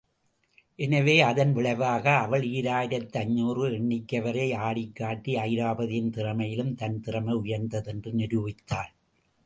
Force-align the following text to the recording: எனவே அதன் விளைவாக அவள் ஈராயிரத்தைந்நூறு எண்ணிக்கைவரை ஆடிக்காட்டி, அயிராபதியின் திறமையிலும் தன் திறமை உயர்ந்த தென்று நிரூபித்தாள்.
எனவே 0.79 1.21
அதன் 1.21 1.51
விளைவாக 1.53 2.05
அவள் 2.21 2.45
ஈராயிரத்தைந்நூறு 2.51 3.65
எண்ணிக்கைவரை 3.71 4.47
ஆடிக்காட்டி, 4.61 5.33
அயிராபதியின் 5.43 6.13
திறமையிலும் 6.17 6.73
தன் 6.75 6.99
திறமை 6.99 7.35
உயர்ந்த 7.35 7.81
தென்று 7.81 8.13
நிரூபித்தாள். 8.13 8.91